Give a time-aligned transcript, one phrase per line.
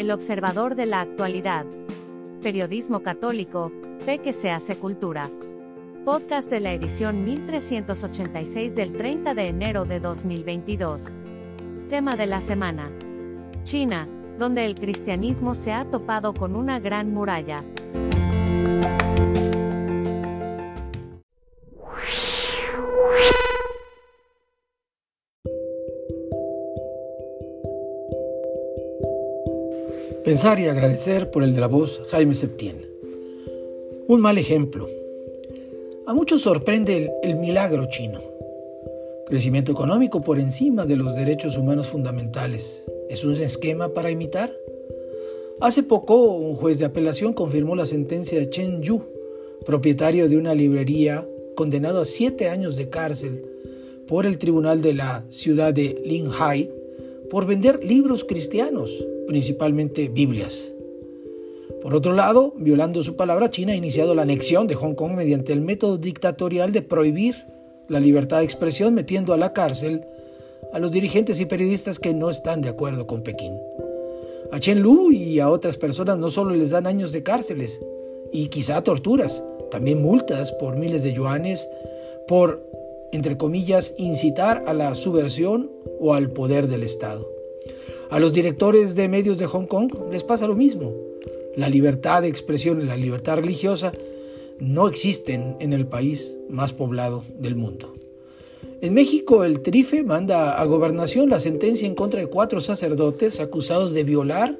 [0.00, 1.66] El observador de la actualidad.
[2.42, 3.70] Periodismo católico,
[4.06, 5.30] fe que se hace cultura.
[6.06, 11.08] Podcast de la edición 1386 del 30 de enero de 2022.
[11.90, 12.90] Tema de la semana.
[13.64, 14.08] China,
[14.38, 17.62] donde el cristianismo se ha topado con una gran muralla.
[30.30, 32.86] Pensar y agradecer por el de la voz Jaime Septién.
[34.06, 34.88] Un mal ejemplo.
[36.06, 38.20] A muchos sorprende el, el, milagro chino.
[39.26, 42.88] Crecimiento económico por encima de los derechos humanos fundamentales.
[43.08, 44.52] ¿Es un esquema para imitar?
[45.60, 49.02] Hace poco, un juez de apelación confirmó la sentencia de Chen Yu,
[49.66, 53.44] propietario de una librería condenado a siete años de cárcel
[54.06, 56.70] por el tribunal de la ciudad de Linhai
[57.30, 58.90] por vender libros cristianos
[59.26, 60.72] principalmente Biblias.
[61.80, 65.52] Por otro lado, violando su palabra, China ha iniciado la anexión de Hong Kong mediante
[65.52, 67.46] el método dictatorial de prohibir
[67.88, 70.04] la libertad de expresión, metiendo a la cárcel
[70.72, 73.58] a los dirigentes y periodistas que no están de acuerdo con Pekín.
[74.52, 77.80] A Chen Lu y a otras personas no solo les dan años de cárceles
[78.32, 81.68] y quizá torturas, también multas por miles de yuanes
[82.28, 82.64] por,
[83.12, 87.28] entre comillas, incitar a la subversión o al poder del Estado.
[88.10, 90.92] A los directores de medios de Hong Kong les pasa lo mismo.
[91.56, 93.92] La libertad de expresión y la libertad religiosa
[94.58, 97.94] no existen en el país más poblado del mundo.
[98.82, 103.92] En México, el Trife manda a gobernación la sentencia en contra de cuatro sacerdotes acusados
[103.92, 104.56] de violar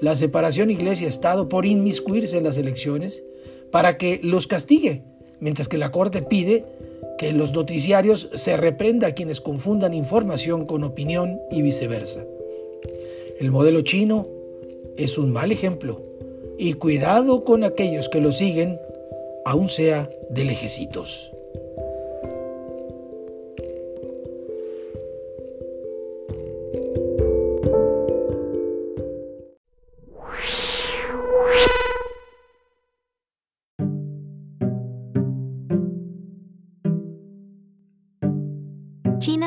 [0.00, 3.22] la separación iglesia-estado por inmiscuirse en las elecciones
[3.70, 5.02] para que los castigue,
[5.40, 6.64] mientras que la Corte pide
[7.18, 12.24] que en los noticiarios se reprenda a quienes confundan información con opinión y viceversa.
[13.38, 14.28] El modelo chino
[14.96, 16.00] es un mal ejemplo
[16.58, 18.78] y cuidado con aquellos que lo siguen,
[19.44, 21.33] aun sea de lejecitos.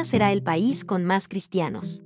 [0.08, 2.04] Será el país con más cristianos.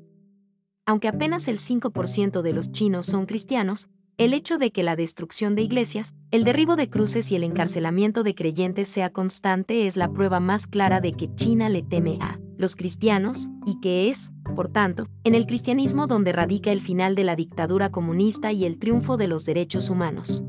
[0.85, 5.55] Aunque apenas el 5% de los chinos son cristianos, el hecho de que la destrucción
[5.55, 10.11] de iglesias, el derribo de cruces y el encarcelamiento de creyentes sea constante es la
[10.11, 14.71] prueba más clara de que China le teme a los cristianos y que es, por
[14.71, 19.17] tanto, en el cristianismo donde radica el final de la dictadura comunista y el triunfo
[19.17, 20.43] de los derechos humanos.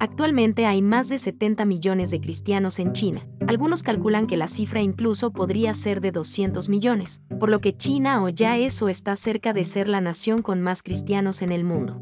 [0.00, 3.26] Actualmente hay más de 70 millones de cristianos en China.
[3.48, 8.22] Algunos calculan que la cifra incluso podría ser de 200 millones, por lo que China
[8.22, 11.64] o ya es o está cerca de ser la nación con más cristianos en el
[11.64, 11.98] mundo.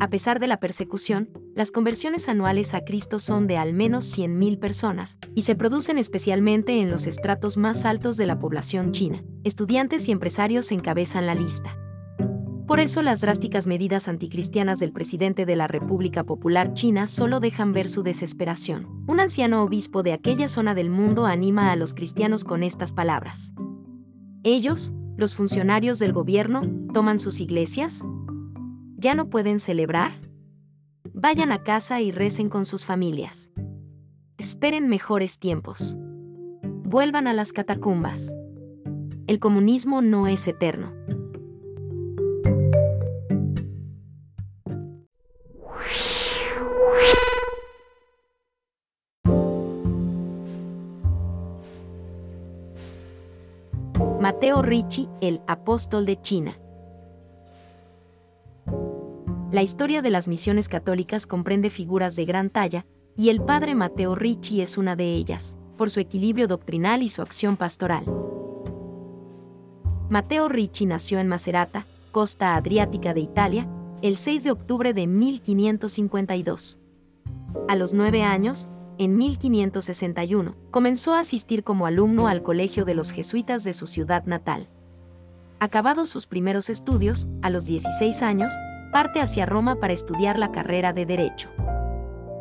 [0.00, 4.60] A pesar de la persecución, las conversiones anuales a Cristo son de al menos 100.000
[4.60, 9.24] personas, y se producen especialmente en los estratos más altos de la población china.
[9.44, 11.76] Estudiantes y empresarios encabezan la lista.
[12.68, 17.72] Por eso las drásticas medidas anticristianas del presidente de la República Popular China solo dejan
[17.72, 19.04] ver su desesperación.
[19.08, 23.54] Un anciano obispo de aquella zona del mundo anima a los cristianos con estas palabras.
[24.42, 26.60] Ellos, los funcionarios del gobierno,
[26.92, 28.04] toman sus iglesias.
[28.98, 30.12] ¿Ya no pueden celebrar?
[31.14, 33.50] Vayan a casa y recen con sus familias.
[34.36, 35.96] Esperen mejores tiempos.
[36.84, 38.34] Vuelvan a las catacumbas.
[39.26, 40.97] El comunismo no es eterno.
[53.98, 56.56] Mateo Ricci, el apóstol de China.
[59.50, 62.86] La historia de las misiones católicas comprende figuras de gran talla,
[63.16, 67.22] y el padre Mateo Ricci es una de ellas, por su equilibrio doctrinal y su
[67.22, 68.04] acción pastoral.
[70.08, 73.68] Mateo Ricci nació en Macerata, costa adriática de Italia,
[74.00, 76.78] el 6 de octubre de 1552.
[77.66, 78.68] A los nueve años,
[78.98, 84.24] en 1561, comenzó a asistir como alumno al Colegio de los Jesuitas de su ciudad
[84.24, 84.68] natal.
[85.60, 88.52] Acabados sus primeros estudios, a los 16 años,
[88.92, 91.48] parte hacia Roma para estudiar la carrera de Derecho.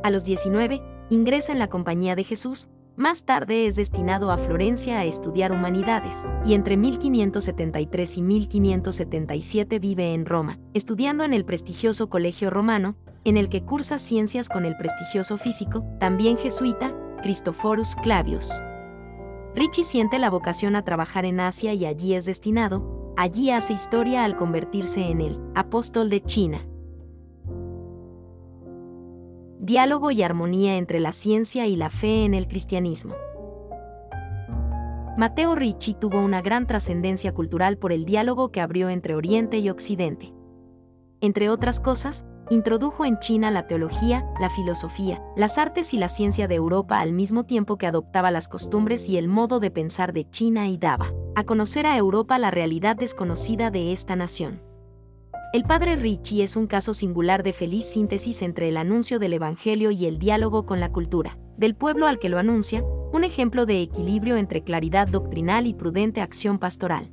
[0.03, 4.97] A los 19, ingresa en la Compañía de Jesús, más tarde es destinado a Florencia
[4.97, 12.09] a estudiar humanidades, y entre 1573 y 1577 vive en Roma, estudiando en el prestigioso
[12.09, 12.95] Colegio Romano,
[13.27, 18.63] en el que cursa ciencias con el prestigioso físico, también jesuita, Christophorus Clavius.
[19.53, 24.23] Richie siente la vocación a trabajar en Asia y allí es destinado, allí hace historia
[24.23, 26.65] al convertirse en el apóstol de China.
[29.59, 33.15] Diálogo y armonía entre la ciencia y la fe en el cristianismo.
[35.17, 39.69] Mateo Ricci tuvo una gran trascendencia cultural por el diálogo que abrió entre Oriente y
[39.69, 40.31] Occidente.
[41.19, 46.47] Entre otras cosas, introdujo en China la teología, la filosofía, las artes y la ciencia
[46.47, 50.29] de Europa al mismo tiempo que adoptaba las costumbres y el modo de pensar de
[50.29, 54.61] China y daba a conocer a Europa la realidad desconocida de esta nación.
[55.53, 59.91] El padre Ricci es un caso singular de feliz síntesis entre el anuncio del Evangelio
[59.91, 62.83] y el diálogo con la cultura, del pueblo al que lo anuncia,
[63.13, 67.11] un ejemplo de equilibrio entre claridad doctrinal y prudente acción pastoral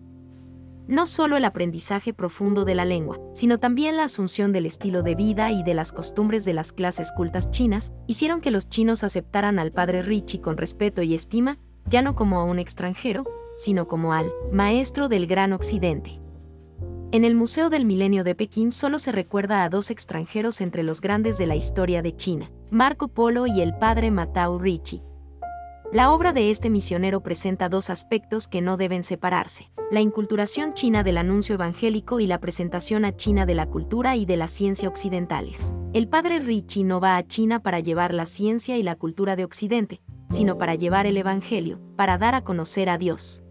[0.87, 5.15] no solo el aprendizaje profundo de la lengua, sino también la asunción del estilo de
[5.15, 9.59] vida y de las costumbres de las clases cultas chinas, hicieron que los chinos aceptaran
[9.59, 13.25] al padre Ricci con respeto y estima, ya no como a un extranjero,
[13.57, 16.21] sino como al maestro del gran occidente.
[17.13, 21.01] En el Museo del Milenio de Pekín solo se recuerda a dos extranjeros entre los
[21.01, 25.01] grandes de la historia de China, Marco Polo y el padre Matao Ricci.
[25.93, 31.03] La obra de este misionero presenta dos aspectos que no deben separarse, la inculturación china
[31.03, 34.89] del anuncio evangélico y la presentación a China de la cultura y de la ciencia
[34.89, 35.75] occidentales.
[35.93, 39.45] El padre Ricci no va a China para llevar la ciencia y la cultura de
[39.45, 40.01] Occidente,
[40.31, 43.45] sino para llevar el Evangelio, para dar a conocer a Dios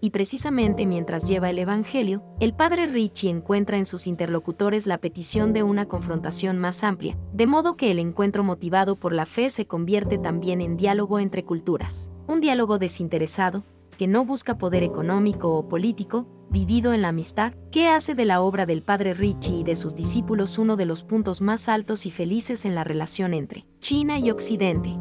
[0.00, 5.52] y precisamente mientras lleva el Evangelio, el padre Ricci encuentra en sus interlocutores la petición
[5.52, 9.66] de una confrontación más amplia, de modo que el encuentro motivado por la fe se
[9.66, 13.64] convierte también en diálogo entre culturas, un diálogo desinteresado,
[13.96, 18.40] que no busca poder económico o político, vivido en la amistad, que hace de la
[18.40, 22.10] obra del padre Ricci y de sus discípulos uno de los puntos más altos y
[22.10, 24.96] felices en la relación entre China y Occidente.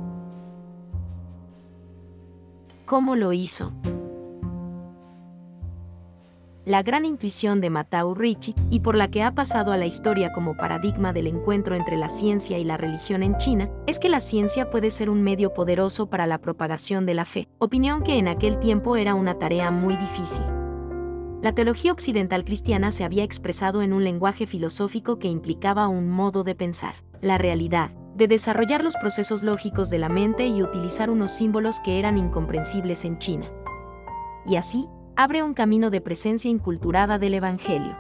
[2.86, 3.74] ¿Cómo lo hizo?
[6.66, 10.32] La gran intuición de Matau Ricci y por la que ha pasado a la historia
[10.32, 14.20] como paradigma del encuentro entre la ciencia y la religión en China, es que la
[14.20, 18.28] ciencia puede ser un medio poderoso para la propagación de la fe, opinión que en
[18.28, 20.44] aquel tiempo era una tarea muy difícil.
[21.44, 26.44] La teología occidental cristiana se había expresado en un lenguaje filosófico que implicaba un modo
[26.44, 31.30] de pensar, la realidad, de desarrollar los procesos lógicos de la mente y utilizar unos
[31.30, 33.52] símbolos que eran incomprensibles en China.
[34.48, 37.98] Y así, abre un camino de presencia inculturada del Evangelio.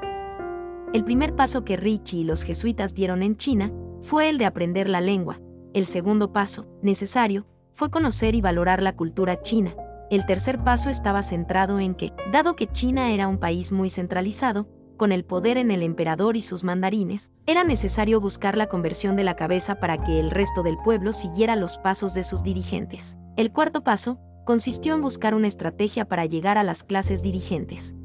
[0.93, 3.71] El primer paso que Ricci y los jesuitas dieron en China
[4.01, 5.39] fue el de aprender la lengua.
[5.73, 9.75] El segundo paso, necesario, fue conocer y valorar la cultura china.
[10.09, 14.67] El tercer paso estaba centrado en que, dado que China era un país muy centralizado,
[14.97, 19.25] con el poder en el emperador y sus mandarines, era necesario buscar la conversión de
[19.25, 23.17] la cabeza para que el resto del pueblo siguiera los pasos de sus dirigentes.
[23.35, 27.95] El cuarto paso consistió en buscar una estrategia para llegar a las clases dirigentes,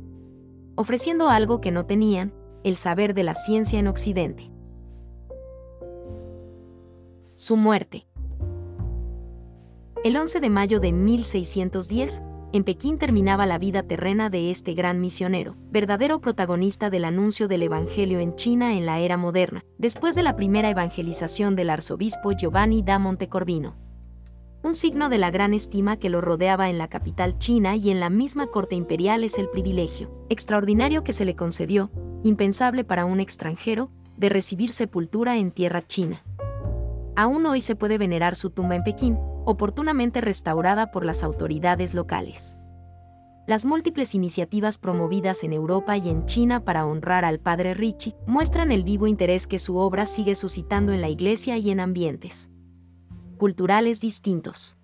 [0.75, 2.33] ofreciendo algo que no tenían,
[2.65, 4.51] el saber de la ciencia en Occidente.
[7.35, 8.07] Su muerte.
[10.03, 12.23] El 11 de mayo de 1610,
[12.53, 17.63] en Pekín terminaba la vida terrena de este gran misionero, verdadero protagonista del anuncio del
[17.63, 22.83] Evangelio en China en la era moderna, después de la primera evangelización del arzobispo Giovanni
[22.83, 23.90] da Montecorvino
[24.63, 27.99] un signo de la gran estima que lo rodeaba en la capital china y en
[27.99, 31.91] la misma corte imperial es el privilegio, extraordinario que se le concedió,
[32.23, 36.23] impensable para un extranjero, de recibir sepultura en tierra china.
[37.17, 42.59] Aún hoy se puede venerar su tumba en Pekín, oportunamente restaurada por las autoridades locales.
[43.47, 48.71] Las múltiples iniciativas promovidas en Europa y en China para honrar al padre Ricci muestran
[48.71, 52.51] el vivo interés que su obra sigue suscitando en la iglesia y en ambientes
[53.41, 54.77] culturales distintos.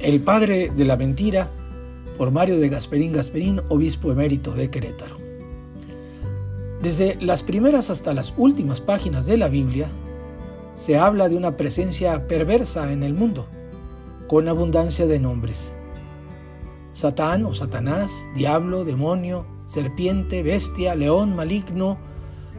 [0.00, 1.50] El padre de la mentira
[2.16, 5.18] por Mario de Gasperín Gasperín, obispo emérito de Querétaro.
[6.80, 9.88] Desde las primeras hasta las últimas páginas de la Biblia,
[10.76, 13.46] se habla de una presencia perversa en el mundo
[14.34, 15.76] con abundancia de nombres.
[16.92, 21.98] Satán o Satanás, diablo, demonio, serpiente, bestia, león maligno,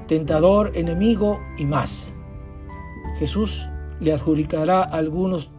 [0.08, 2.14] tentador, enemigo y más.
[3.20, 3.68] Jesús
[4.00, 5.52] le adjudicará algunos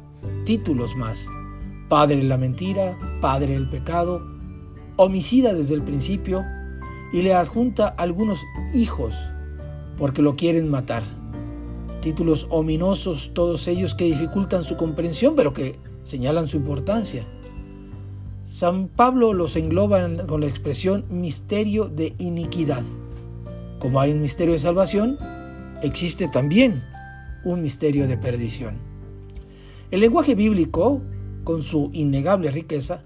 [0.46, 1.28] títulos más.
[1.90, 4.22] Padre de la mentira, Padre del pecado,
[4.96, 6.42] homicida desde el principio,
[7.12, 8.42] y le adjunta algunos
[8.72, 9.14] hijos
[9.98, 11.02] porque lo quieren matar.
[12.00, 17.26] Títulos ominosos todos ellos que dificultan su comprensión, pero que señalan su importancia.
[18.44, 22.84] San Pablo los engloba con la expresión misterio de iniquidad,
[23.80, 25.18] Como hay un misterio de salvación,
[25.82, 26.82] existe también
[27.44, 28.76] un misterio de perdición.
[29.90, 31.02] El lenguaje bíblico,
[31.42, 33.02] con su innegable riqueza,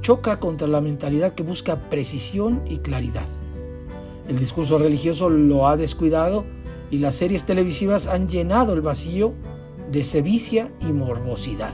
[0.00, 3.26] choca contra la mentalidad que busca precisión y claridad.
[4.28, 6.44] El discurso religioso lo ha descuidado
[6.90, 9.34] y las series televisivas han llenado el vacío
[9.92, 11.72] de sevicia y morbosidad.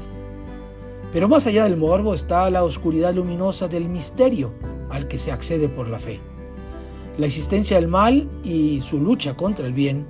[1.13, 4.53] Pero más allá del morbo está la oscuridad luminosa del misterio
[4.91, 6.21] al que se accede por la fe.
[7.19, 10.07] La existencia del mal y su lucha contra el bien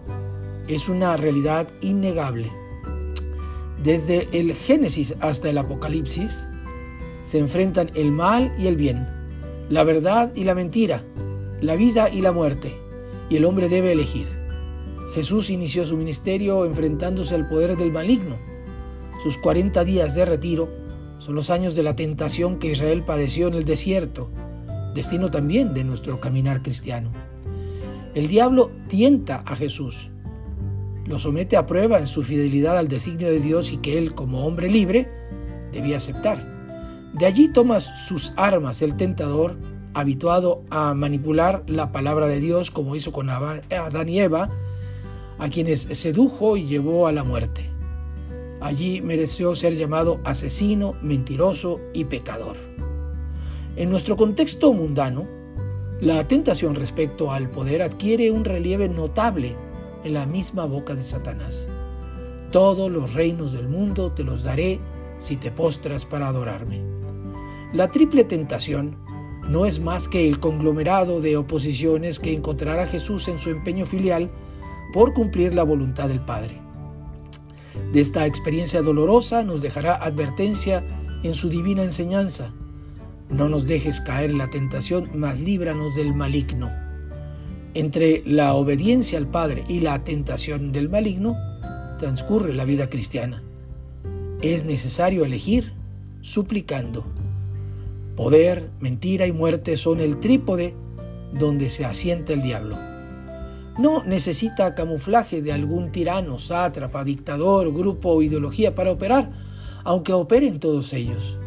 [0.69, 2.51] es una realidad innegable.
[3.83, 6.49] Desde el Génesis hasta el Apocalipsis
[7.23, 9.09] se enfrentan el mal y el bien,
[9.71, 11.03] la verdad y la mentira,
[11.63, 12.79] la vida y la muerte,
[13.31, 14.29] y el hombre debe elegir.
[15.15, 18.37] Jesús inició su ministerio enfrentándose al poder del maligno.
[19.23, 20.80] Sus 40 días de retiro
[21.21, 24.31] son los años de la tentación que Israel padeció en el desierto,
[24.95, 27.13] destino también de nuestro caminar cristiano.
[28.15, 30.11] El diablo tienta a Jesús,
[31.07, 34.47] lo somete a prueba en su fidelidad al designio de Dios y que él, como
[34.47, 35.09] hombre libre,
[35.73, 36.45] debía aceptar.
[37.13, 39.57] De allí toma sus armas el tentador,
[39.93, 44.49] habituado a manipular la palabra de Dios como hizo con Adán y Eva,
[45.39, 47.71] a quienes sedujo y llevó a la muerte.
[48.61, 52.57] Allí mereció ser llamado asesino, mentiroso y pecador.
[53.77, 55.27] En nuestro contexto mundano,
[56.01, 59.55] la tentación respecto al poder adquiere un relieve notable
[60.05, 61.69] en la misma boca de Satanás.
[62.51, 64.81] Todos los reinos del mundo te los daré
[65.19, 66.81] si te postras para adorarme.
[67.73, 68.97] La triple tentación
[69.49, 74.31] no es más que el conglomerado de oposiciones que encontrará Jesús en su empeño filial
[74.93, 76.70] por cumplir la voluntad del Padre.
[77.93, 80.85] De esta experiencia dolorosa nos dejará advertencia
[81.23, 82.53] en su divina enseñanza.
[83.29, 86.71] No nos dejes caer en la tentación, mas líbranos del maligno.
[87.75, 91.37] Entre la obediencia al Padre y la tentación del maligno
[91.99, 93.43] transcurre la vida cristiana.
[94.43, 95.73] Es necesario elegir
[96.23, 97.05] suplicando.
[98.17, 100.75] Poder, mentira y muerte son el trípode
[101.39, 102.90] donde se asienta el diablo.
[103.81, 109.31] No necesita camuflaje de algún tirano, sátrapa, dictador, grupo o ideología para operar,
[109.85, 111.39] aunque operen todos ellos.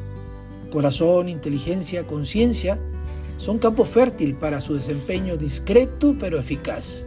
[0.71, 2.79] Corazón, inteligencia, conciencia
[3.37, 7.05] son campo fértil para su desempeño discreto pero eficaz.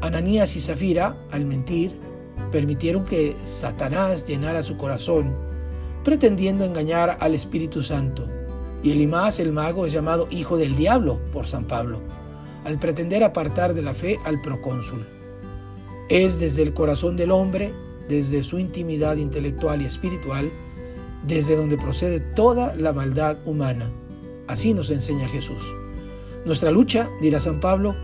[0.00, 1.92] Ananías y Zafira, al mentir,
[2.50, 5.32] permitieron que Satanás llenara su corazón,
[6.02, 8.26] pretendiendo engañar al Espíritu Santo.
[8.82, 12.00] Y Elimás, el mago, es llamado hijo del diablo por San Pablo
[12.64, 15.06] al pretender apartar de la fe al procónsul.
[16.08, 17.72] Es desde el corazón del hombre,
[18.08, 20.50] desde su intimidad intelectual y espiritual,
[21.26, 23.88] desde donde procede toda la maldad humana.
[24.46, 25.62] Así nos enseña Jesús.
[26.44, 27.94] Nuestra lucha, dirá San Pablo,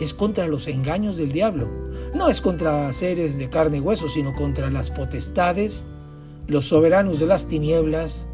[0.00, 1.68] es contra los engaños del diablo.
[2.14, 5.86] No es contra seres de carne y hueso, sino contra las potestades,
[6.46, 8.28] los soberanos de las tinieblas,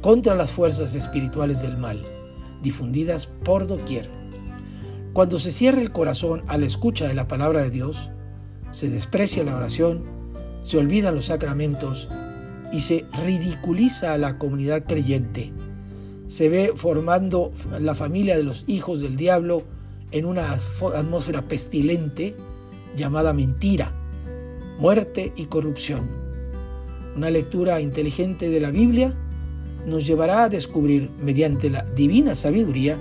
[0.00, 2.02] contra las fuerzas espirituales del mal,
[2.62, 4.17] difundidas por doquier.
[5.18, 8.08] Cuando se cierra el corazón a la escucha de la palabra de Dios,
[8.70, 10.04] se desprecia la oración,
[10.62, 12.08] se olvidan los sacramentos
[12.72, 15.52] y se ridiculiza a la comunidad creyente.
[16.28, 19.64] Se ve formando la familia de los hijos del diablo
[20.12, 22.36] en una atmósfera pestilente
[22.96, 23.92] llamada mentira,
[24.78, 26.08] muerte y corrupción.
[27.16, 29.16] Una lectura inteligente de la Biblia
[29.84, 33.00] nos llevará a descubrir, mediante la divina sabiduría,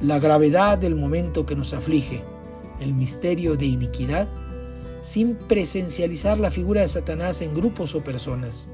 [0.00, 2.22] la gravedad del momento que nos aflige,
[2.80, 4.28] el misterio de iniquidad,
[5.00, 8.66] sin presencializar la figura de Satanás en grupos o personas.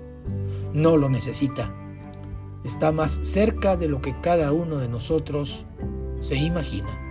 [0.73, 1.71] No lo necesita.
[2.65, 5.65] Está más cerca de lo que cada uno de nosotros
[6.21, 7.02] se imagina.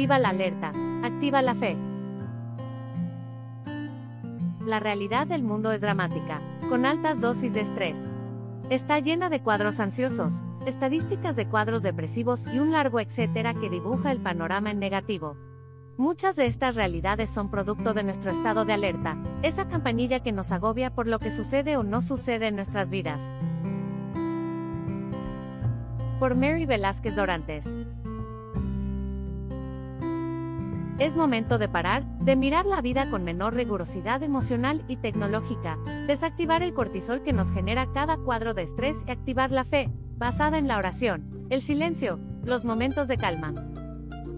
[0.00, 1.76] Desactiva la alerta, activa la fe.
[4.64, 6.40] La realidad del mundo es dramática,
[6.70, 8.10] con altas dosis de estrés.
[8.70, 14.10] Está llena de cuadros ansiosos, estadísticas de cuadros depresivos y un largo etcétera que dibuja
[14.10, 15.36] el panorama en negativo.
[15.98, 20.50] Muchas de estas realidades son producto de nuestro estado de alerta, esa campanilla que nos
[20.50, 23.34] agobia por lo que sucede o no sucede en nuestras vidas.
[26.18, 27.76] Por Mary Velázquez Dorantes.
[31.00, 36.62] Es momento de parar, de mirar la vida con menor rigurosidad emocional y tecnológica, desactivar
[36.62, 40.68] el cortisol que nos genera cada cuadro de estrés y activar la fe, basada en
[40.68, 43.54] la oración, el silencio, los momentos de calma.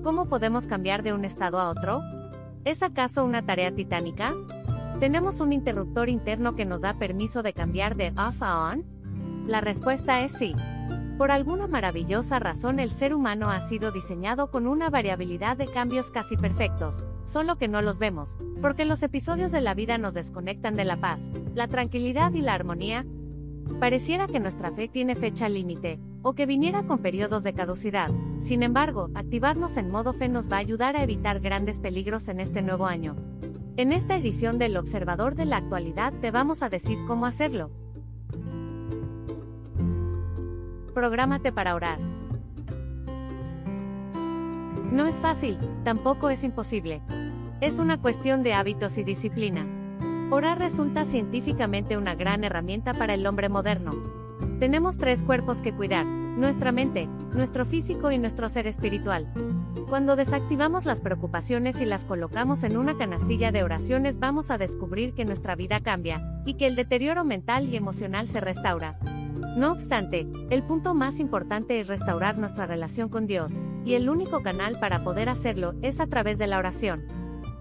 [0.04, 2.00] ¿Cómo podemos cambiar de un estado a otro?
[2.64, 4.32] ¿Es acaso una tarea titánica?
[5.00, 8.84] ¿Tenemos un interruptor interno que nos da permiso de cambiar de off a on?
[9.48, 10.54] La respuesta es sí.
[11.22, 16.10] Por alguna maravillosa razón el ser humano ha sido diseñado con una variabilidad de cambios
[16.10, 20.74] casi perfectos, solo que no los vemos, porque los episodios de la vida nos desconectan
[20.74, 23.06] de la paz, la tranquilidad y la armonía.
[23.78, 28.10] Pareciera que nuestra fe tiene fecha límite, o que viniera con periodos de caducidad.
[28.40, 32.40] Sin embargo, activarnos en modo fe nos va a ayudar a evitar grandes peligros en
[32.40, 33.14] este nuevo año.
[33.76, 37.70] En esta edición del Observador de la Actualidad te vamos a decir cómo hacerlo.
[40.94, 41.98] Prográmate para orar.
[44.90, 47.00] No es fácil, tampoco es imposible.
[47.62, 49.66] Es una cuestión de hábitos y disciplina.
[50.30, 53.92] Orar resulta científicamente una gran herramienta para el hombre moderno.
[54.60, 59.32] Tenemos tres cuerpos que cuidar, nuestra mente, nuestro físico y nuestro ser espiritual.
[59.88, 65.14] Cuando desactivamos las preocupaciones y las colocamos en una canastilla de oraciones vamos a descubrir
[65.14, 68.98] que nuestra vida cambia, y que el deterioro mental y emocional se restaura.
[69.56, 74.42] No obstante, el punto más importante es restaurar nuestra relación con Dios, y el único
[74.42, 77.04] canal para poder hacerlo es a través de la oración.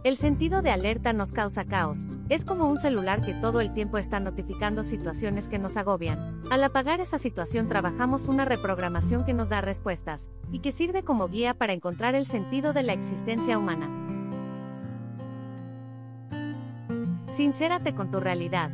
[0.03, 3.99] El sentido de alerta nos causa caos, es como un celular que todo el tiempo
[3.99, 6.41] está notificando situaciones que nos agobian.
[6.49, 11.27] Al apagar esa situación trabajamos una reprogramación que nos da respuestas, y que sirve como
[11.27, 13.89] guía para encontrar el sentido de la existencia humana.
[17.29, 18.71] Sincérate con tu realidad.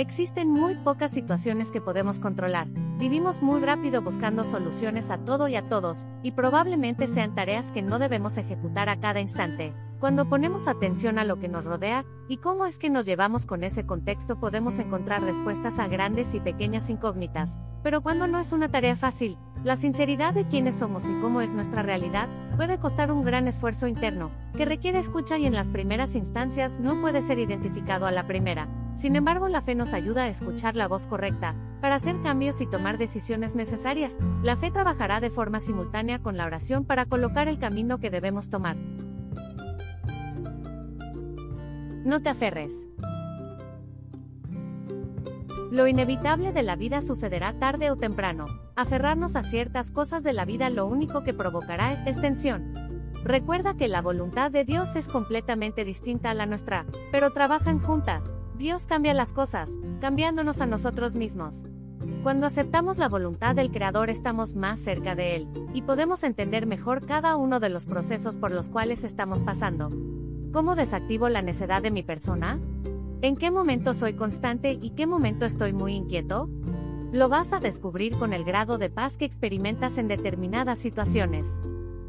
[0.00, 2.68] Existen muy pocas situaciones que podemos controlar.
[2.98, 7.82] Vivimos muy rápido buscando soluciones a todo y a todos, y probablemente sean tareas que
[7.82, 9.74] no debemos ejecutar a cada instante.
[9.98, 13.62] Cuando ponemos atención a lo que nos rodea, y cómo es que nos llevamos con
[13.62, 17.58] ese contexto podemos encontrar respuestas a grandes y pequeñas incógnitas.
[17.82, 21.52] Pero cuando no es una tarea fácil, la sinceridad de quiénes somos y cómo es
[21.52, 26.14] nuestra realidad, puede costar un gran esfuerzo interno, que requiere escucha y en las primeras
[26.14, 28.79] instancias no puede ser identificado a la primera.
[29.00, 32.66] Sin embargo, la fe nos ayuda a escuchar la voz correcta, para hacer cambios y
[32.66, 34.18] tomar decisiones necesarias.
[34.42, 38.50] La fe trabajará de forma simultánea con la oración para colocar el camino que debemos
[38.50, 38.76] tomar.
[42.04, 42.88] No te aferres.
[45.70, 48.48] Lo inevitable de la vida sucederá tarde o temprano.
[48.76, 52.74] Aferrarnos a ciertas cosas de la vida lo único que provocará es tensión.
[53.24, 58.34] Recuerda que la voluntad de Dios es completamente distinta a la nuestra, pero trabajan juntas,
[58.60, 61.64] Dios cambia las cosas, cambiándonos a nosotros mismos.
[62.22, 67.06] Cuando aceptamos la voluntad del Creador estamos más cerca de Él, y podemos entender mejor
[67.06, 69.90] cada uno de los procesos por los cuales estamos pasando.
[70.52, 72.60] ¿Cómo desactivo la necedad de mi persona?
[73.22, 76.50] ¿En qué momento soy constante y qué momento estoy muy inquieto?
[77.12, 81.58] Lo vas a descubrir con el grado de paz que experimentas en determinadas situaciones.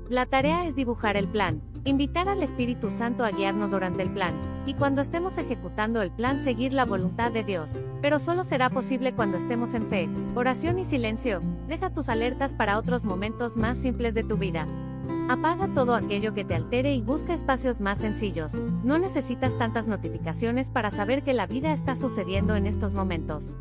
[0.10, 4.34] La tarea es dibujar el plan, invitar al Espíritu Santo a guiarnos durante el plan,
[4.66, 9.14] y cuando estemos ejecutando el plan seguir la voluntad de Dios, pero solo será posible
[9.14, 14.14] cuando estemos en fe, oración y silencio, deja tus alertas para otros momentos más simples
[14.14, 14.68] de tu vida.
[15.30, 20.70] Apaga todo aquello que te altere y busca espacios más sencillos, no necesitas tantas notificaciones
[20.70, 23.58] para saber que la vida está sucediendo en estos momentos.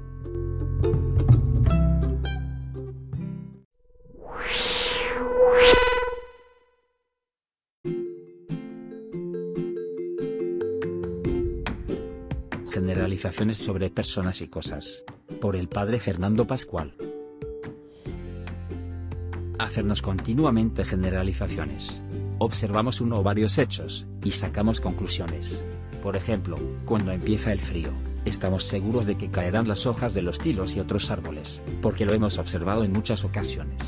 [13.20, 15.04] Generalizaciones sobre personas y cosas.
[15.42, 16.94] Por el padre Fernando Pascual.
[19.58, 22.00] Hacernos continuamente generalizaciones.
[22.38, 25.62] Observamos uno o varios hechos, y sacamos conclusiones.
[26.02, 26.56] Por ejemplo,
[26.86, 27.90] cuando empieza el frío,
[28.24, 32.14] estamos seguros de que caerán las hojas de los tilos y otros árboles, porque lo
[32.14, 33.82] hemos observado en muchas ocasiones.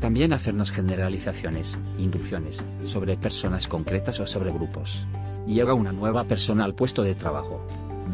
[0.00, 5.06] También hacernos generalizaciones, inducciones, sobre personas concretas o sobre grupos.
[5.46, 7.64] Llega una nueva persona al puesto de trabajo,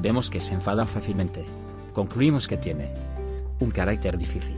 [0.00, 1.44] Vemos que se enfada fácilmente.
[1.92, 2.90] Concluimos que tiene
[3.60, 4.56] un carácter difícil.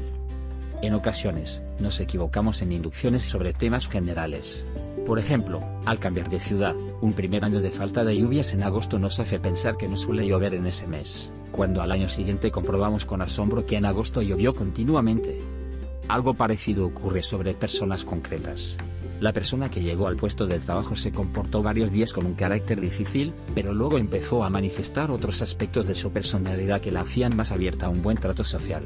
[0.83, 4.65] En ocasiones, nos equivocamos en inducciones sobre temas generales.
[5.07, 8.99] Por ejemplo, al cambiar de ciudad, un primer año de falta de lluvias en agosto
[8.99, 13.07] nos hace pensar que no suele llover en ese mes, cuando al año siguiente comprobamos
[13.07, 15.39] con asombro que en agosto llovió continuamente.
[16.09, 18.77] Algo parecido ocurre sobre personas concretas.
[19.21, 22.81] La persona que llegó al puesto de trabajo se comportó varios días con un carácter
[22.81, 27.51] difícil, pero luego empezó a manifestar otros aspectos de su personalidad que la hacían más
[27.51, 28.85] abierta a un buen trato social.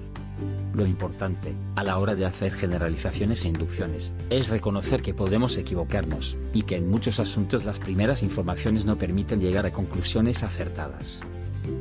[0.73, 6.37] Lo importante, a la hora de hacer generalizaciones e inducciones, es reconocer que podemos equivocarnos,
[6.55, 11.23] y que en muchos asuntos las primeras informaciones no permiten llegar a conclusiones acertadas.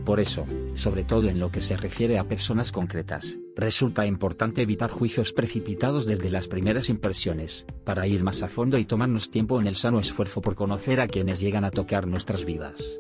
[0.06, 4.90] Por eso, sobre todo en lo que se refiere a personas concretas, resulta importante evitar
[4.90, 9.68] juicios precipitados desde las primeras impresiones, para ir más a fondo y tomarnos tiempo en
[9.68, 12.98] el sano esfuerzo por conocer a quienes llegan a tocar nuestras vidas.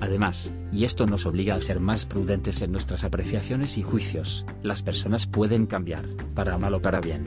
[0.00, 4.82] Además, y esto nos obliga a ser más prudentes en nuestras apreciaciones y juicios, las
[4.82, 6.04] personas pueden cambiar,
[6.34, 7.24] para mal o para bien.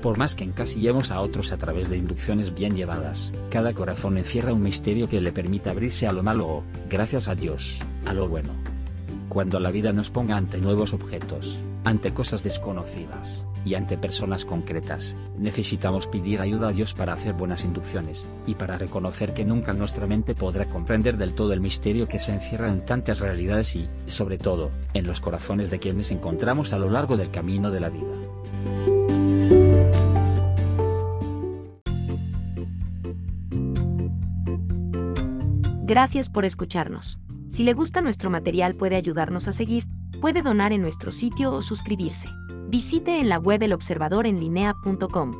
[0.00, 4.52] Por más que encasillemos a otros a través de inducciones bien llevadas, cada corazón encierra
[4.52, 8.28] un misterio que le permite abrirse a lo malo o, gracias a Dios, a lo
[8.28, 8.50] bueno.
[9.28, 15.16] Cuando la vida nos ponga ante nuevos objetos, ante cosas desconocidas, y ante personas concretas,
[15.38, 20.06] necesitamos pedir ayuda a Dios para hacer buenas inducciones, y para reconocer que nunca nuestra
[20.06, 24.38] mente podrá comprender del todo el misterio que se encierra en tantas realidades y, sobre
[24.38, 29.22] todo, en los corazones de quienes encontramos a lo largo del camino de la vida.
[35.84, 37.20] Gracias por escucharnos.
[37.48, 39.86] Si le gusta nuestro material puede ayudarnos a seguir,
[40.22, 42.28] puede donar en nuestro sitio o suscribirse.
[42.68, 45.32] Visite en la web elobservadorenlinea.com.